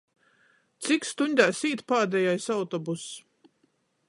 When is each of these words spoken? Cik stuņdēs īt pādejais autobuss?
Cik 0.85 1.05
stuņdēs 1.11 1.61
īt 1.71 1.85
pādejais 1.93 2.51
autobuss? 2.57 3.09